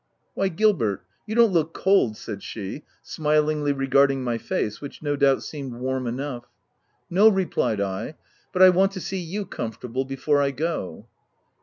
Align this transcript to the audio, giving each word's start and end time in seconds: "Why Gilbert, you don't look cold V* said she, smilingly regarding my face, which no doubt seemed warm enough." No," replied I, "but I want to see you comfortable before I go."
"Why 0.33 0.47
Gilbert, 0.47 1.03
you 1.27 1.35
don't 1.35 1.53
look 1.53 1.75
cold 1.75 2.13
V* 2.13 2.17
said 2.17 2.41
she, 2.41 2.85
smilingly 3.03 3.71
regarding 3.71 4.23
my 4.23 4.39
face, 4.39 4.81
which 4.81 5.03
no 5.03 5.15
doubt 5.15 5.43
seemed 5.43 5.73
warm 5.73 6.07
enough." 6.07 6.45
No," 7.11 7.29
replied 7.29 7.79
I, 7.79 8.15
"but 8.51 8.63
I 8.63 8.69
want 8.71 8.93
to 8.93 8.99
see 8.99 9.19
you 9.19 9.45
comfortable 9.45 10.03
before 10.05 10.41
I 10.41 10.49
go." 10.49 11.07